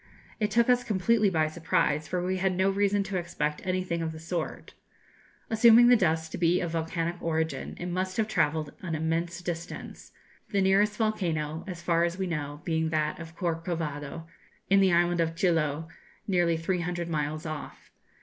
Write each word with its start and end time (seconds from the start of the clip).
It 0.39 0.49
took 0.49 0.67
us 0.67 0.83
completely 0.83 1.29
by 1.29 1.45
surprise, 1.47 2.07
for 2.07 2.25
we 2.25 2.37
had 2.37 2.55
no 2.57 2.71
reason 2.71 3.03
to 3.03 3.17
expect 3.17 3.61
anything 3.63 4.01
of 4.01 4.11
the 4.13 4.17
sort. 4.19 4.73
Assuming 5.47 5.89
the 5.89 5.95
dust 5.95 6.31
to 6.31 6.39
be 6.39 6.59
of 6.59 6.71
volcanic 6.71 7.21
origin, 7.21 7.77
it 7.77 7.85
must 7.85 8.17
have 8.17 8.27
travelled 8.27 8.71
an 8.81 8.95
immense 8.95 9.43
distance; 9.43 10.11
the 10.49 10.59
nearest 10.59 10.97
volcano, 10.97 11.63
as 11.67 11.83
far 11.83 12.03
as 12.03 12.17
we 12.17 12.25
know, 12.25 12.61
being 12.63 12.89
that 12.89 13.19
of 13.19 13.35
Corcovado, 13.35 14.25
in 14.71 14.79
the 14.79 14.91
island 14.91 15.21
of 15.21 15.35
Chiloe, 15.35 15.87
nearly 16.27 16.57
300 16.57 17.07
miles 17.07 17.45
off. 17.45 17.91